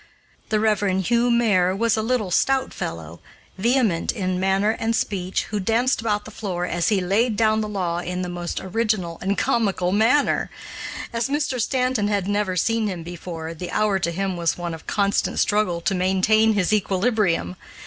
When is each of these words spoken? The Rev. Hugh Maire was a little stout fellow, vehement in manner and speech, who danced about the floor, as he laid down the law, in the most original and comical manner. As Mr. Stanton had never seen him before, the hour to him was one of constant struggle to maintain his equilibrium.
The 0.49 0.59
Rev. 0.59 1.05
Hugh 1.05 1.29
Maire 1.29 1.75
was 1.75 1.95
a 1.95 2.01
little 2.01 2.31
stout 2.31 2.73
fellow, 2.73 3.21
vehement 3.59 4.11
in 4.11 4.39
manner 4.39 4.71
and 4.79 4.95
speech, 4.95 5.43
who 5.51 5.59
danced 5.59 6.01
about 6.01 6.25
the 6.25 6.31
floor, 6.31 6.65
as 6.65 6.87
he 6.89 7.01
laid 7.01 7.35
down 7.35 7.61
the 7.61 7.69
law, 7.69 7.99
in 7.99 8.23
the 8.23 8.27
most 8.27 8.59
original 8.59 9.19
and 9.21 9.37
comical 9.37 9.91
manner. 9.91 10.49
As 11.13 11.29
Mr. 11.29 11.61
Stanton 11.61 12.07
had 12.07 12.27
never 12.27 12.57
seen 12.57 12.87
him 12.87 13.03
before, 13.03 13.53
the 13.53 13.69
hour 13.69 13.99
to 13.99 14.09
him 14.09 14.35
was 14.35 14.57
one 14.57 14.73
of 14.73 14.87
constant 14.87 15.37
struggle 15.37 15.81
to 15.81 15.93
maintain 15.93 16.53
his 16.53 16.73
equilibrium. 16.73 17.55